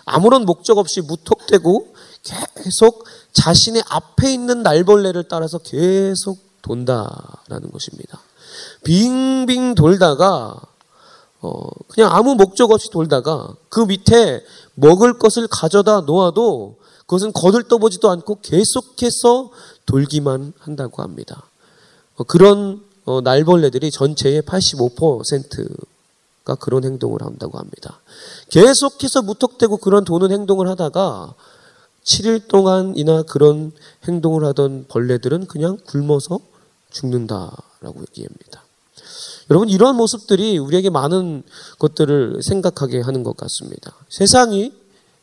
아무런 0.04 0.44
목적 0.44 0.78
없이 0.78 1.00
무턱대고 1.02 1.94
계속 2.64 3.04
자신의 3.32 3.84
앞에 3.88 4.32
있는 4.32 4.64
날벌레를 4.64 5.28
따라서 5.28 5.58
계속 5.58 6.38
돈다라는 6.62 7.70
것입니다. 7.70 8.20
빙빙 8.82 9.76
돌다가 9.76 10.60
어, 11.42 11.68
그냥 11.86 12.10
아무 12.12 12.34
목적 12.34 12.72
없이 12.72 12.90
돌다가 12.90 13.54
그 13.68 13.82
밑에 13.82 14.44
먹을 14.74 15.16
것을 15.16 15.46
가져다 15.46 16.00
놓아도 16.00 16.76
그것은 17.06 17.32
거들떠보지도 17.32 18.10
않고 18.10 18.40
계속해서 18.42 19.50
돌기만 19.86 20.52
한다고 20.58 21.02
합니다. 21.02 21.44
어, 22.16 22.24
그런 22.24 22.84
어, 23.04 23.20
날벌레들이 23.20 23.90
전체의 23.90 24.42
85%가 24.42 26.54
그런 26.56 26.84
행동을 26.84 27.22
한다고 27.22 27.58
합니다. 27.58 28.00
계속해서 28.50 29.22
무턱대고 29.22 29.78
그런 29.78 30.04
도는 30.04 30.32
행동을 30.32 30.68
하다가 30.68 31.34
7일 32.04 32.48
동안이나 32.48 33.22
그런 33.22 33.72
행동을 34.04 34.44
하던 34.46 34.86
벌레들은 34.88 35.46
그냥 35.46 35.78
굶어서 35.86 36.38
죽는다라고 36.90 38.00
얘기합니다. 38.00 38.62
여러분 39.50 39.68
이런 39.68 39.96
모습들이 39.96 40.58
우리에게 40.58 40.90
많은 40.90 41.42
것들을 41.78 42.42
생각하게 42.42 43.00
하는 43.00 43.22
것 43.22 43.36
같습니다. 43.36 43.94
세상이 44.08 44.72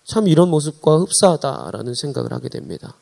참 0.05 0.27
이런 0.27 0.49
모습과 0.49 0.97
흡사하다라는 0.97 1.95
생각을 1.95 2.33
하게 2.33 2.49
됩니다. 2.49 2.93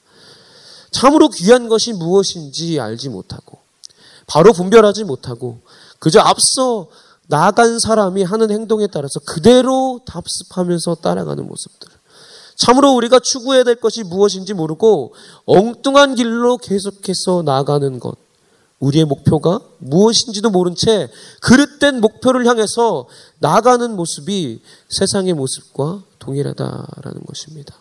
참으로 0.91 1.29
귀한 1.29 1.67
것이 1.69 1.93
무엇인지 1.93 2.79
알지 2.79 3.09
못하고 3.09 3.59
바로 4.27 4.53
분별하지 4.53 5.05
못하고 5.05 5.59
그저 5.99 6.19
앞서 6.19 6.87
나간 7.27 7.79
사람이 7.79 8.23
하는 8.23 8.51
행동에 8.51 8.87
따라서 8.87 9.19
그대로 9.21 10.01
답습하면서 10.05 10.95
따라가는 10.95 11.47
모습들. 11.47 11.89
참으로 12.55 12.91
우리가 12.93 13.19
추구해야 13.19 13.63
될 13.63 13.75
것이 13.75 14.03
무엇인지 14.03 14.53
모르고 14.53 15.13
엉뚱한 15.45 16.15
길로 16.15 16.57
계속해서 16.57 17.41
나가는 17.43 17.99
것. 17.99 18.17
우리의 18.79 19.05
목표가 19.05 19.61
무엇인지도 19.77 20.49
모른 20.49 20.75
채 20.75 21.09
그릇된 21.41 22.01
목표를 22.01 22.45
향해서 22.47 23.07
나가는 23.39 23.95
모습이 23.95 24.61
세상의 24.89 25.33
모습과 25.33 26.03
동일하다라는 26.19 27.23
것입니다. 27.27 27.75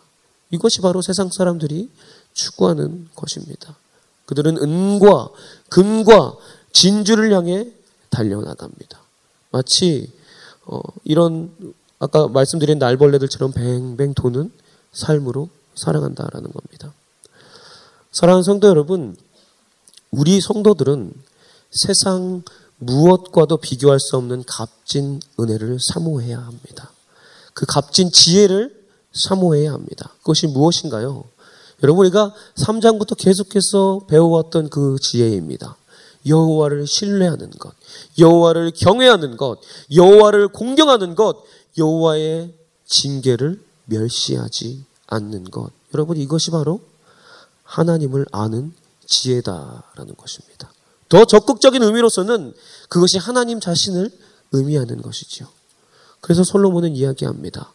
이것이 0.51 0.81
바로 0.81 1.01
세상 1.01 1.29
사람들이 1.29 1.89
추구하는 2.33 3.09
것입니다. 3.15 3.75
그들은 4.25 4.57
은과 4.57 5.29
금과 5.69 6.35
진주를 6.71 7.33
향해 7.33 7.71
달려나갑니다. 8.09 8.99
마치 9.51 10.11
어, 10.65 10.79
이런 11.03 11.53
아까 11.99 12.27
말씀드린 12.27 12.79
날벌레들처럼 12.79 13.51
뱅뱅 13.51 14.13
도는 14.13 14.51
삶으로 14.93 15.49
살아간다라는 15.75 16.51
겁니다. 16.51 16.93
사랑하는 18.11 18.43
성도 18.43 18.67
여러분, 18.67 19.15
우리 20.11 20.41
성도들은 20.41 21.13
세상 21.71 22.43
무엇과도 22.77 23.57
비교할 23.57 23.99
수 23.99 24.17
없는 24.17 24.43
값진 24.45 25.21
은혜를 25.39 25.77
사모해야 25.79 26.39
합니다. 26.39 26.91
그 27.53 27.65
값진 27.65 28.11
지혜를 28.11 28.81
사모해야 29.13 29.73
합니다. 29.73 30.11
그것이 30.19 30.47
무엇인가요? 30.47 31.25
여러분 31.83 32.05
우리가 32.05 32.33
3장부터 32.55 33.17
계속해서 33.17 34.01
배워왔던 34.07 34.69
그 34.69 34.97
지혜입니다. 35.01 35.77
여호와를 36.27 36.85
신뢰하는 36.85 37.49
것, 37.51 37.73
여호와를 38.19 38.71
경외하는 38.75 39.37
것, 39.37 39.59
여호와를 39.93 40.49
공경하는 40.49 41.15
것, 41.15 41.43
여호와의 41.77 42.53
징계를 42.85 43.59
멸시하지 43.85 44.83
않는 45.07 45.45
것. 45.45 45.71
여러분 45.93 46.17
이것이 46.17 46.51
바로 46.51 46.81
하나님을 47.63 48.25
아는 48.31 48.73
지혜다라는 49.05 50.15
것입니다. 50.15 50.71
더 51.09 51.25
적극적인 51.25 51.81
의미로서는 51.81 52.53
그것이 52.87 53.17
하나님 53.17 53.59
자신을 53.59 54.11
의미하는 54.51 55.01
것이죠. 55.01 55.47
그래서 56.21 56.43
솔로몬은 56.43 56.95
이야기합니다. 56.95 57.73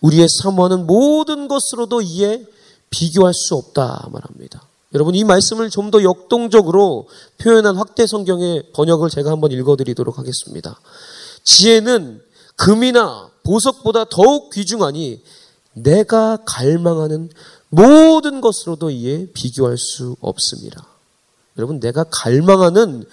우리의 0.00 0.26
사모하는 0.28 0.86
모든 0.86 1.46
것으로도 1.48 2.00
이에 2.02 2.46
비교할 2.90 3.34
수 3.34 3.54
없다 3.54 4.08
말합니다. 4.12 4.62
여러분 4.94 5.14
이 5.14 5.24
말씀을 5.24 5.70
좀 5.70 5.90
더 5.90 6.02
역동적으로 6.02 7.08
표현한 7.38 7.76
확대 7.76 8.06
성경의 8.06 8.72
번역을 8.72 9.10
제가 9.10 9.30
한번 9.30 9.52
읽어드리도록 9.52 10.18
하겠습니다. 10.18 10.80
지혜는 11.44 12.22
금이나 12.56 13.30
보석보다 13.44 14.06
더욱 14.10 14.50
귀중하니 14.50 15.22
내가 15.74 16.38
갈망하는 16.46 17.30
모든 17.68 18.40
것으로도 18.40 18.90
이에 18.90 19.26
비교할 19.32 19.76
수 19.78 20.16
없습니다. 20.20 20.86
여러분, 21.58 21.78
내가 21.80 22.04
갈망하는 22.10 23.04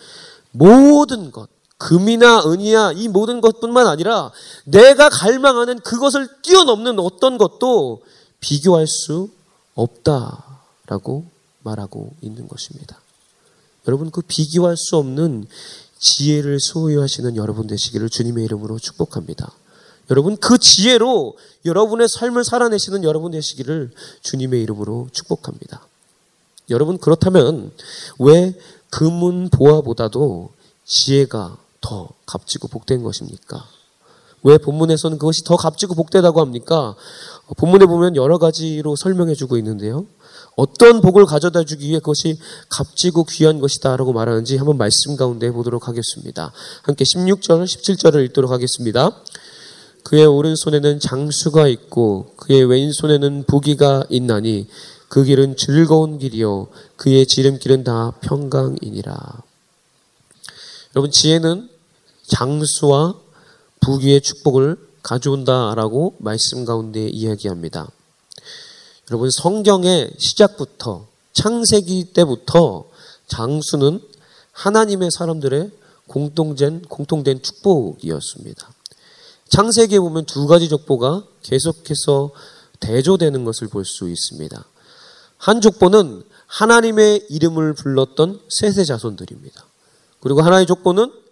모든 0.52 1.32
것, 1.32 1.50
금이나 1.78 2.44
은이야 2.46 2.94
이 2.94 3.08
모든 3.08 3.42
것뿐만 3.42 3.88
아니라 3.88 4.32
내가 4.64 5.10
갈망하는 5.10 5.80
그것을 5.80 6.28
뛰어넘는 6.42 7.00
어떤 7.00 7.38
것도 7.38 8.02
비교할 8.40 8.88
수 8.88 9.30
없다라고 9.76 11.26
말하고 11.64 12.14
있는 12.22 12.48
것입니다. 12.48 13.00
여러분, 13.88 14.12
그 14.12 14.22
비교할 14.22 14.78
수 14.78 14.98
없는 14.98 15.48
지혜를 16.00 16.60
소유하시는 16.60 17.36
여러분 17.36 17.68
되시기를 17.68 18.10
주님의 18.10 18.44
이름으로 18.46 18.78
축복합니다. 18.80 19.54
여러분 20.10 20.38
그 20.38 20.58
지혜로 20.58 21.38
여러분의 21.66 22.08
삶을 22.10 22.44
살아내시는 22.44 23.04
여러분 23.04 23.32
되시기를 23.32 23.92
주님의 24.22 24.62
이름으로 24.64 25.08
축복합니다. 25.12 25.88
여러분 26.70 26.98
그렇다면 26.98 27.72
왜 28.20 28.54
금은 28.90 29.50
보화보다도 29.50 30.52
지혜가 30.86 31.58
더 31.82 32.10
값지고 32.26 32.68
복된 32.68 33.04
것입니까? 33.04 33.68
왜 34.44 34.58
본문에서는 34.58 35.18
그것이 35.18 35.44
더 35.44 35.56
값지고 35.56 35.96
복되다고 35.96 36.42
합니까? 36.42 36.96
본문에 37.58 37.86
보면 37.86 38.16
여러 38.16 38.38
가지로 38.38 38.96
설명해 38.96 39.36
주고 39.36 39.58
있는데요. 39.58 40.06
어떤 40.56 41.02
복을 41.02 41.26
가져다 41.26 41.64
주기 41.64 41.88
위해 41.88 42.00
그것이 42.00 42.38
값지고 42.70 43.26
귀한 43.26 43.60
것이다 43.60 43.98
라고 43.98 44.14
말하는지 44.14 44.58
한번 44.58 44.78
말씀 44.78 45.16
가운데 45.16 45.52
보도록 45.52 45.88
하겠습니다. 45.88 46.52
함께 46.84 47.04
16절, 47.04 47.64
17절을 47.64 48.26
읽도록 48.26 48.52
하겠습니다. 48.52 49.12
그의 50.04 50.26
오른손에는 50.26 51.00
장수가 51.00 51.68
있고 51.70 52.34
그의 52.36 52.66
왼손에는 52.66 53.46
부기가 53.48 54.04
있나니 54.10 54.68
그 55.08 55.24
길은 55.24 55.56
즐거운 55.56 56.20
길이요 56.20 56.68
그의 56.98 57.26
지름길은 57.26 57.84
다 57.84 58.12
평강이니라. 58.22 59.16
여러분 60.96 61.10
지혜는 61.10 61.70
장수와 62.28 63.16
부귀의 63.84 64.22
축복을 64.22 64.78
가져온다라고 65.04 66.16
말씀 66.20 66.64
가운데 66.64 67.06
이야기합니다. 67.10 67.90
여러분 69.12 69.30
성경의 69.30 70.12
시작부터 70.18 71.06
창세기 71.34 72.14
때부터 72.14 72.86
장수는 73.28 74.02
하나님의 74.54 75.12
사람들의 75.12 75.72
공동된 76.08 76.84
공통된 76.84 77.42
축복이었습니다. 77.42 78.74
창세기에 79.50 80.00
보면 80.00 80.26
두 80.26 80.48
가지 80.48 80.70
족보가 80.70 81.26
계속해서 81.42 82.32
대조되는 82.80 83.44
것을 83.44 83.68
볼 83.68 83.84
수 83.84 84.10
있습니다. 84.10 84.64
한 85.38 85.60
족보는 85.60 86.24
하나님의 86.48 87.26
이름을 87.30 87.74
불렀던 87.74 88.40
세세 88.48 88.86
자손들입니다. 88.86 89.66
그리고 90.22 90.42
하나의 90.42 90.66
족보는 90.68 91.04
어, 91.04 91.23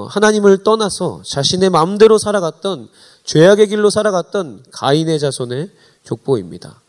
하나님을 0.00 0.64
떠나서 0.64 1.22
자신의 1.24 1.70
마음대로 1.70 2.18
살아갔던 2.18 2.88
죄악의 3.24 3.68
길로 3.68 3.90
살아갔던 3.90 4.64
가인의 4.70 5.20
자손의 5.20 5.70
족보입니다. 6.04 6.80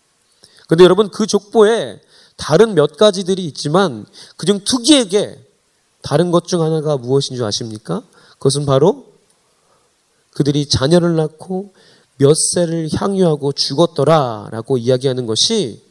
근데 0.67 0.83
여러분 0.83 1.09
그 1.09 1.27
족보에 1.27 2.01
다른 2.37 2.73
몇 2.73 2.97
가지들이 2.97 3.45
있지만 3.45 4.05
그중 4.37 4.63
특이하게 4.63 5.45
다른 6.01 6.31
것 6.31 6.45
중 6.45 6.61
하나가 6.61 6.97
무엇인 6.97 7.35
줄 7.35 7.45
아십니까? 7.45 8.03
그것은 8.33 8.65
바로 8.65 9.05
그들이 10.33 10.67
자녀를 10.67 11.15
낳고 11.15 11.73
몇 12.17 12.35
세를 12.53 12.89
향유하고 12.93 13.51
죽었더라 13.53 14.49
라고 14.51 14.77
이야기하는 14.77 15.25
것이 15.25 15.83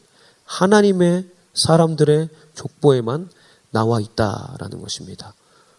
하나님의 0.45 1.29
사람들의 1.53 2.29
족보에만 2.55 3.29
나와 3.71 3.99
있다라는 3.99 4.81
것입니다. 4.81 5.33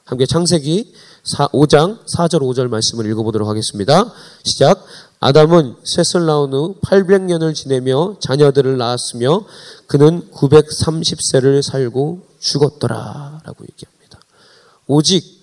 함께 0.05 0.27
창세기 0.27 0.93
5장 1.25 2.05
4절 2.05 2.40
5절 2.40 2.69
말씀을 2.69 3.07
읽어보도록 3.07 3.49
하겠습니다. 3.49 4.12
시작. 4.43 4.85
아담은 5.19 5.77
셋을 5.83 6.27
낳은 6.27 6.53
후 6.53 6.75
800년을 6.83 7.55
지내며 7.55 8.17
자녀들을 8.21 8.77
낳았으며 8.77 9.47
그는 9.87 10.29
930세를 10.31 11.62
살고 11.62 12.21
죽었더라. 12.38 13.40
라고 13.45 13.64
얘기합니다. 13.64 14.21
오직 14.87 15.43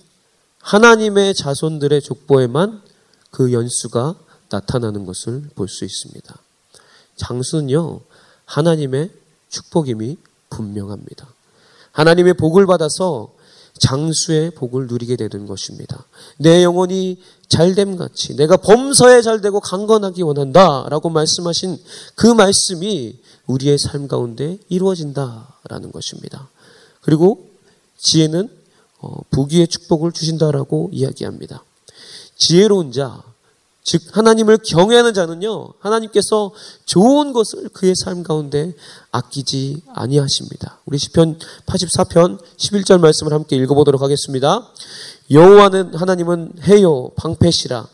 하나님의 0.60 1.34
자손들의 1.34 2.00
족보에만 2.04 2.84
그 3.32 3.54
연수가 3.54 4.14
나타나는 4.52 5.08
것을 5.08 5.50
볼 5.56 5.68
수 5.68 5.86
있습니다. 5.86 6.36
장수는요, 7.16 8.02
하나님의 8.46 9.10
축복임이 9.50 10.18
분명합니다. 10.52 11.28
하나님의 11.94 12.36
복을 12.36 12.68
받아서 12.68 13.34
장수의 13.82 14.52
복을 14.52 14.86
누리게 14.88 15.16
되는 15.16 15.48
것입니다. 15.48 16.06
내 16.38 16.64
영혼이 16.64 17.18
잘됨 17.48 17.98
같이 17.98 18.36
내가 18.36 18.56
범서에 18.56 19.24
잘되고 19.24 19.60
강건하기 19.60 20.22
원한다라고 20.22 21.10
말씀하신 21.10 21.78
그 22.16 22.28
말씀이 22.28 23.20
우리의 23.48 23.80
삶 23.80 24.08
가운데 24.08 24.60
이루어진다라는 24.70 25.92
것입니다. 25.92 26.50
그리고 27.02 27.50
지혜는 27.98 28.50
어, 29.00 29.18
부귀의 29.32 29.68
축복을 29.68 30.12
주신다라고 30.12 30.92
이야기합니다. 30.94 31.64
지혜로운 32.38 32.92
자, 32.92 33.24
즉 33.84 34.02
하나님을 34.12 34.60
경외하는 34.64 35.14
자는요. 35.14 35.74
하나님께서 35.80 36.52
좋은 36.86 37.34
것을 37.34 37.70
그의 37.70 37.96
삶 37.96 38.24
가운데 38.24 38.74
아끼지 39.12 39.82
아니하십니다. 39.94 40.80
우리 40.86 40.98
시편 40.98 41.40
84편 41.66 42.40
11절 42.58 43.00
말씀을 43.00 43.34
함께 43.34 43.56
읽어보도록 43.56 44.02
하겠습니다. 44.02 44.68
여호와는 45.32 45.96
하나님은 45.96 46.54
해요 46.64 47.10
방패시라 47.16 47.88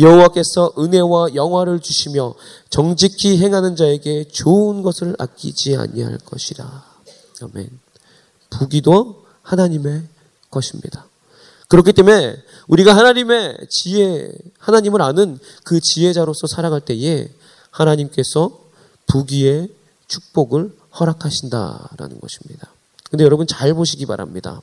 여호와께서 0.00 0.72
은혜와 0.78 1.34
영화를 1.34 1.80
주시며 1.80 2.34
정직히 2.70 3.38
행하는 3.38 3.76
자에게 3.76 4.24
좋은 4.28 4.82
것을 4.82 5.14
아끼지 5.18 5.76
아니할 5.76 6.18
것이라. 6.18 6.84
아멘. 7.42 7.68
부기도 8.50 9.24
하나님의 9.42 10.02
것입니다. 10.50 11.06
그렇기 11.68 11.92
때문에 11.92 12.36
우리가 12.68 12.96
하나님의 12.96 13.58
지혜, 13.68 14.32
하나님을 14.58 15.02
아는 15.02 15.38
그 15.64 15.80
지혜자로서 15.80 16.46
살아갈 16.46 16.80
때에 16.80 17.28
하나님께서 17.70 18.58
부귀의 19.06 19.68
축복을 20.08 20.74
허락하신다라는 20.98 22.20
것입니다. 22.20 22.70
근데 23.10 23.24
여러분 23.24 23.46
잘 23.46 23.74
보시기 23.74 24.06
바랍니다. 24.06 24.60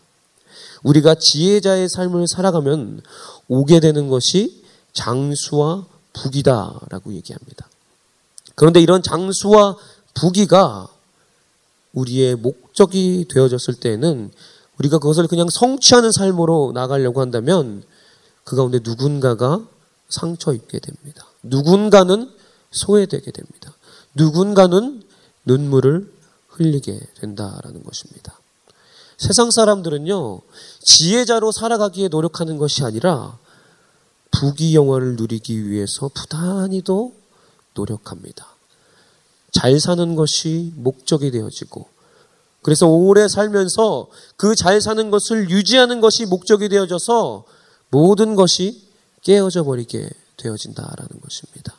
우리가 0.84 1.16
지혜자의 1.16 1.90
삶을 1.90 2.28
살아가면 2.28 3.02
오게 3.48 3.80
되는 3.80 4.08
것이 4.08 4.64
장수와 4.94 5.86
부귀다라고 6.14 7.14
얘기합니다. 7.14 7.68
그런데 8.56 8.82
이런 8.82 9.04
장수와 9.04 9.78
부귀가 10.14 10.88
우리의 11.94 12.36
목적이 12.36 13.26
되어졌을 13.30 13.76
때에는 13.76 14.32
우리가 14.80 14.98
그것을 14.98 15.28
그냥 15.28 15.48
성취하는 15.50 16.12
삶으로 16.12 16.72
나가려고 16.74 17.22
한다면 17.22 17.84
그 18.44 18.56
가운데 18.56 18.80
누군가가 18.84 19.66
상처 20.10 20.54
입게 20.54 20.80
됩니다. 20.80 21.26
누군가는 21.44 22.32
소외되게 22.72 23.32
됩니다. 23.32 23.74
누군가는 24.14 25.04
눈물을 25.46 26.12
흘리게 26.50 27.00
된다라는 27.20 27.84
것입니다. 27.84 28.40
세상 29.18 29.52
사람들은요, 29.52 30.42
지혜자로 30.82 31.52
살아가기에 31.52 32.08
노력하는 32.08 32.58
것이 32.58 32.84
아니라 32.84 33.38
부귀 34.32 34.76
영화를 34.76 35.16
누리기 35.16 35.70
위해서 35.70 36.10
부단히도 36.14 37.14
노력합니다. 37.76 38.48
잘 39.52 39.80
사는 39.80 40.16
것이 40.16 40.74
목적이 40.76 41.32
되어지고, 41.32 41.88
그래서 42.62 42.88
오래 42.88 43.28
살면서 43.28 44.08
그 44.38 44.56
잘 44.56 44.82
사는 44.82 45.12
것을 45.12 45.50
유지하는 45.50 46.02
것이 46.02 46.26
목적이 46.26 46.70
되어져서 46.70 47.44
모든 47.92 48.36
것이 48.36 48.88
깨어져 49.22 49.64
버리게 49.64 50.10
되어진다라는 50.38 51.22
것입니다. 51.22 51.76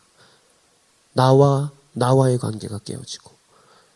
나와 1.13 1.73
나와의 1.93 2.39
관계가 2.39 2.79
깨어지고, 2.79 3.33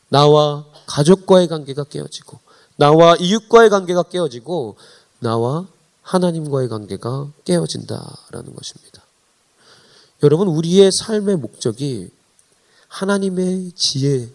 나와 0.08 0.66
가족과의 0.86 1.48
관계가 1.48 1.84
깨어지고, 1.84 2.40
나와 2.76 3.16
이웃과의 3.16 3.70
관계가 3.70 4.04
깨어지고 4.04 4.76
나와 5.18 5.66
하나님과의 6.02 6.68
관계가 6.68 7.32
깨어진다라는 7.44 8.54
것입니다. 8.54 9.02
여러분, 10.22 10.48
우리의 10.48 10.90
삶의 10.92 11.36
목적이 11.36 12.10
하나님의 12.88 13.72
지혜, 13.74 14.30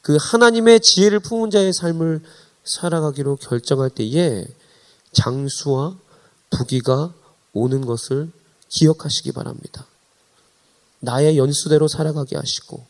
그 0.00 0.16
하나님의 0.20 0.80
지혜를 0.80 1.20
품은 1.20 1.50
자의 1.50 1.72
삶을 1.72 2.22
살아가기로 2.64 3.36
결정할 3.36 3.90
때에 3.90 4.46
장수와 5.12 5.96
부귀가 6.50 7.14
오는 7.52 7.84
것을 7.84 8.30
기억하시기 8.68 9.32
바랍니다. 9.32 9.86
나의 11.00 11.36
연수대로 11.36 11.88
살아가게 11.88 12.36
하시고, 12.36 12.84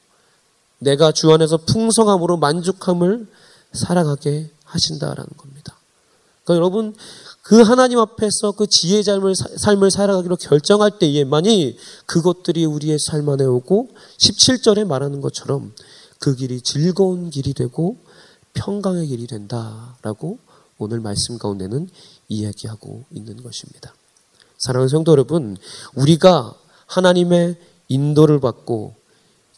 내가 0.79 1.12
주 1.12 1.33
안에서 1.33 1.59
풍성함으로 1.59 2.37
만족함을 2.37 3.27
살아가게 3.72 4.51
하신다라는 4.64 5.31
겁니다. 5.37 5.77
그러니까 6.44 6.57
여러분 6.57 6.94
그 7.42 7.62
하나님 7.62 7.98
앞에서 7.98 8.53
그 8.53 8.66
지혜 8.66 9.03
삶을, 9.03 9.35
삶을 9.35 9.90
살아가기로 9.90 10.37
결정할 10.37 10.98
때에만이 10.98 11.77
그것들이 12.07 12.64
우리의 12.64 12.98
삶 12.98 13.29
안에 13.29 13.44
오고 13.44 13.90
17절에 14.18 14.85
말하는 14.85 15.20
것처럼 15.20 15.72
그 16.18 16.35
길이 16.35 16.61
즐거운 16.61 17.31
길이 17.31 17.53
되고 17.53 17.96
평강의 18.55 19.07
길이 19.09 19.27
된다라고 19.27 20.38
오늘 20.79 21.01
말씀 21.01 21.38
가운데는 21.38 21.88
이야기하고 22.29 23.05
있는 23.12 23.42
것입니다. 23.42 23.94
사랑하는 24.62 24.88
성도 24.88 25.11
여러분, 25.11 25.57
우리가 25.92 26.55
하나님의 26.87 27.57
인도를 27.88 28.38
받고 28.38 28.94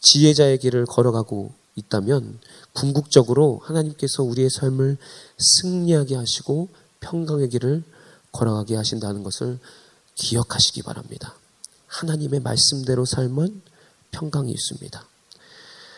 지혜자의 0.01 0.57
길을 0.57 0.87
걸어가고 0.87 1.53
있다면 1.75 2.39
궁극적으로 2.73 3.61
하나님께서 3.63 4.23
우리의 4.23 4.49
삶을 4.49 4.97
승리하게 5.37 6.15
하시고 6.15 6.69
평강의 7.01 7.49
길을 7.49 7.83
걸어가게 8.31 8.75
하신다는 8.75 9.21
것을 9.21 9.59
기억하시기 10.15 10.81
바랍니다. 10.81 11.35
하나님의 11.85 12.39
말씀대로 12.39 13.05
삶은 13.05 13.61
평강이 14.09 14.51
있습니다. 14.51 15.07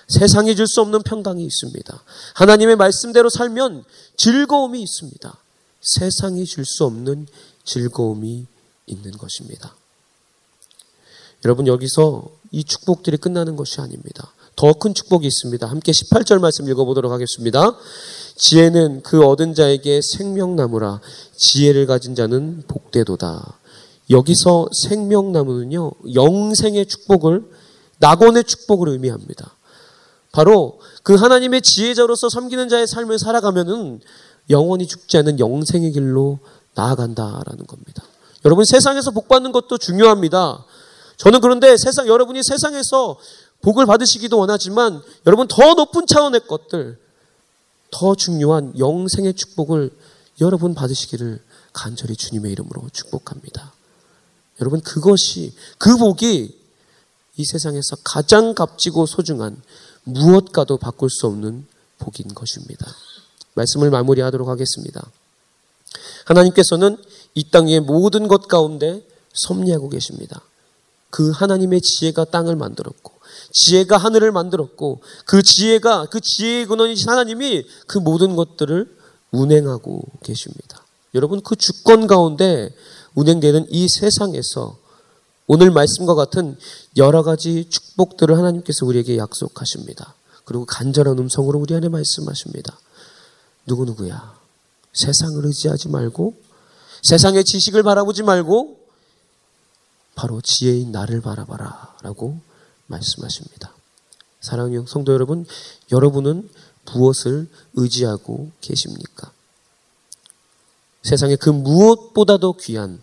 세상이 0.09 0.53
줄 0.57 0.67
수 0.67 0.81
없는 0.81 1.03
평강이 1.03 1.45
있습니다. 1.45 2.03
하나님의 2.33 2.75
말씀대로 2.75 3.29
살면 3.29 3.85
즐거움이 4.17 4.81
있습니다. 4.81 5.37
세상이 5.79 6.45
줄 6.45 6.65
수 6.65 6.83
없는 6.83 7.27
즐거움이 7.63 8.47
있는 8.87 9.11
것입니다. 9.11 9.75
여러분, 11.45 11.67
여기서 11.67 12.29
이 12.51 12.63
축복들이 12.63 13.17
끝나는 13.17 13.55
것이 13.55 13.79
아닙니다. 13.79 14.33
더 14.55 14.73
큰 14.73 14.95
축복이 14.95 15.27
있습니다. 15.27 15.67
함께 15.67 15.91
18절 15.91 16.39
말씀 16.39 16.67
읽어보도록 16.67 17.11
하겠습니다. 17.11 17.77
지혜는 18.35 19.03
그 19.03 19.23
얻은 19.23 19.53
자에게 19.53 20.01
생명나무라 20.01 20.99
지혜를 21.35 21.85
가진 21.85 22.15
자는 22.15 22.63
복되도다. 22.67 23.59
여기서 24.09 24.69
생명나무는요, 24.71 25.91
영생의 26.13 26.87
축복을, 26.87 27.43
낙원의 27.99 28.45
축복을 28.45 28.89
의미합니다. 28.89 29.53
바로 30.31 30.79
그 31.03 31.13
하나님의 31.15 31.61
지혜자로서 31.61 32.29
섬기는 32.29 32.67
자의 32.69 32.87
삶을 32.87 33.19
살아가면은 33.19 34.01
영원히 34.49 34.87
죽지 34.87 35.17
않는 35.17 35.39
영생의 35.39 35.91
길로 35.91 36.39
나아간다라는 36.73 37.67
겁니다. 37.67 38.03
여러분 38.47 38.63
세상에서 38.63 39.11
복 39.11 39.27
받는 39.27 39.51
것도 39.51 39.77
중요합니다. 39.77 40.63
저는 41.17 41.41
그런데 41.41 41.75
세상 41.75 42.07
여러분이 42.07 42.43
세상에서 42.43 43.19
복을 43.61 43.85
받으시기도 43.85 44.39
원하지만 44.39 45.01
여러분 45.25 45.49
더 45.49 45.73
높은 45.73 46.07
차원의 46.07 46.47
것들, 46.47 46.97
더 47.91 48.15
중요한 48.15 48.71
영생의 48.79 49.33
축복을 49.33 49.91
여러분 50.39 50.73
받으시기를 50.75 51.41
간절히 51.73 52.15
주님의 52.15 52.49
이름으로 52.53 52.87
축복합니다. 52.93 53.73
여러분 54.61 54.79
그것이 54.79 55.53
그 55.77 55.97
복이 55.97 56.57
이 57.35 57.45
세상에서 57.45 57.97
가장 58.05 58.53
값지고 58.53 59.07
소중한 59.07 59.61
무엇과도 60.05 60.77
바꿀 60.77 61.09
수 61.09 61.27
없는 61.27 61.67
복인 61.99 62.33
것입니다. 62.33 62.87
말씀을 63.55 63.89
마무리하도록 63.89 64.47
하겠습니다. 64.47 65.05
하나님께서는 66.23 66.97
이 67.37 67.51
땅의 67.51 67.81
모든 67.81 68.27
것 68.27 68.47
가운데 68.47 69.05
섭리하고 69.31 69.89
계십니다. 69.89 70.41
그 71.11 71.29
하나님의 71.29 71.81
지혜가 71.81 72.25
땅을 72.25 72.55
만들었고 72.55 73.13
지혜가 73.51 73.95
하늘을 73.95 74.31
만들었고 74.31 75.01
그 75.25 75.43
지혜가 75.43 76.07
그 76.07 76.19
지혜의 76.19 76.65
근원이신 76.65 77.07
하나님이 77.07 77.63
그 77.85 77.99
모든 77.99 78.35
것들을 78.35 78.97
운행하고 79.29 80.01
계십니다. 80.23 80.83
여러분 81.13 81.41
그 81.41 81.55
주권 81.55 82.07
가운데 82.07 82.73
운행되는 83.13 83.67
이 83.69 83.87
세상에서 83.87 84.75
오늘 85.45 85.69
말씀과 85.69 86.15
같은 86.15 86.57
여러 86.97 87.21
가지 87.21 87.69
축복들을 87.69 88.35
하나님께서 88.35 88.83
우리에게 88.87 89.15
약속하십니다. 89.19 90.15
그리고 90.43 90.65
간절한 90.65 91.19
음성으로 91.19 91.59
우리 91.59 91.75
안에 91.75 91.87
말씀하십니다. 91.87 92.79
누구누구야. 93.67 94.35
세상을 94.93 95.45
의지하지 95.45 95.89
말고 95.89 96.46
세상의 97.07 97.45
지식을 97.45 97.83
바라보지 97.83 98.21
말고 98.23 98.85
바로 100.13 100.41
지혜인 100.41 100.91
나를 100.91 101.21
바라봐라 101.21 101.95
라고 102.01 102.41
말씀하십니다. 102.87 103.73
사랑하는 104.41 104.85
성도 104.87 105.13
여러분, 105.13 105.45
여러분은 105.89 106.49
무엇을 106.85 107.47
의지하고 107.75 108.51
계십니까? 108.59 109.31
세상에 111.01 111.37
그 111.37 111.49
무엇보다도 111.49 112.57
귀한 112.57 113.01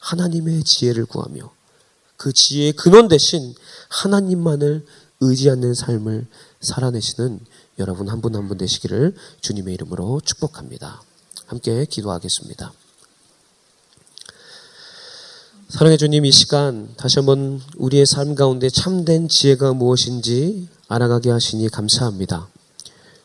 하나님의 0.00 0.64
지혜를 0.64 1.04
구하며 1.04 1.52
그 2.16 2.32
지혜의 2.32 2.72
근원 2.72 3.08
대신 3.08 3.54
하나님만을 3.90 4.86
의지하는 5.20 5.74
삶을 5.74 6.26
살아내시는 6.62 7.40
여러분 7.78 8.08
한 8.08 8.22
분 8.22 8.34
한분 8.34 8.56
되시기를 8.56 9.14
주님의 9.42 9.74
이름으로 9.74 10.22
축복합니다. 10.24 11.02
함께 11.44 11.84
기도하겠습니다. 11.84 12.72
사랑해 15.72 15.96
주님 15.96 16.26
이 16.26 16.30
시간 16.30 16.90
다시 16.98 17.18
한번 17.18 17.58
우리의 17.78 18.04
삶 18.04 18.34
가운데 18.34 18.68
참된 18.68 19.26
지혜가 19.26 19.72
무엇인지 19.72 20.68
알아가게 20.86 21.30
하시니 21.30 21.70
감사합니다. 21.70 22.48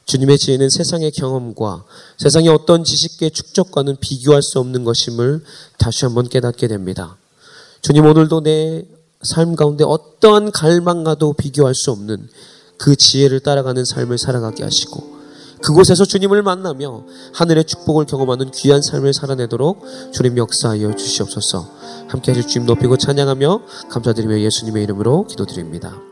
주님의 0.06 0.38
지혜는 0.38 0.70
세상의 0.70 1.12
경험과 1.12 1.84
세상의 2.18 2.48
어떤 2.48 2.86
지식의 2.86 3.32
축적과는 3.32 3.98
비교할 4.00 4.42
수 4.42 4.60
없는 4.60 4.86
것임을 4.86 5.44
다시 5.78 6.06
한번 6.06 6.30
깨닫게 6.30 6.70
됩니다. 6.70 7.18
주님 7.82 8.06
오늘도 8.06 8.42
내 8.42 8.86
삶 9.34 9.56
가운데 9.56 9.84
어떠한 9.84 10.52
갈망과도 10.52 11.34
비교할 11.34 11.74
수 11.76 11.92
없는 11.92 12.30
그 12.78 12.96
지혜를 12.96 13.42
따라가는 13.42 13.84
삶을 13.84 14.18
살아가게 14.18 14.64
하시고 14.64 15.17
그곳에서 15.62 16.06
주님을 16.06 16.44
만나며 16.44 17.04
하늘의 17.34 17.66
축복을 17.66 18.06
경험하는 18.06 18.52
귀한 18.52 18.82
삶을 18.82 19.14
살아내도록 19.14 19.84
주님 20.14 20.38
역사하여 20.38 20.96
주시옵소서 20.96 21.68
함께 22.08 22.32
하실 22.32 22.48
주님 22.48 22.66
높이고 22.68 22.98
찬양하며 22.98 23.62
감사드리며 23.90 24.40
예수님의 24.40 24.84
이름으로 24.84 25.26
기도드립니다. 25.26 26.07